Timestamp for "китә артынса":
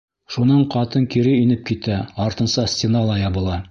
1.73-2.69